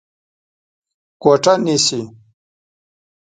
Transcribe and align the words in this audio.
کوټه 1.21 1.53
نيسې؟ 1.65 1.99